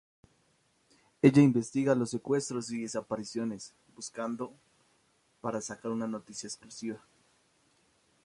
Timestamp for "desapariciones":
2.81-3.75